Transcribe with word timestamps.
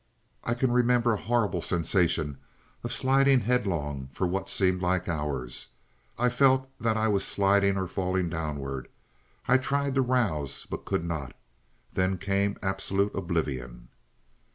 I 0.43 0.55
can 0.55 0.71
remember 0.71 1.13
a 1.13 1.21
horrible 1.21 1.61
sensation 1.61 2.39
of 2.83 2.91
sliding 2.91 3.41
headlong 3.41 4.09
for 4.11 4.25
what 4.25 4.49
seemed 4.49 4.81
like 4.81 5.07
hours. 5.07 5.67
I 6.17 6.27
felt 6.27 6.67
that 6.79 6.97
I 6.97 7.07
was 7.07 7.23
sliding 7.23 7.77
or 7.77 7.85
falling 7.85 8.27
downward. 8.27 8.87
I 9.47 9.59
tried 9.59 9.93
to 9.93 10.01
rouse 10.01 10.65
but 10.67 10.85
could 10.85 11.03
not. 11.05 11.33
Then 11.93 12.17
came 12.17 12.57
absolute 12.63 13.13
oblivion. 13.13 13.89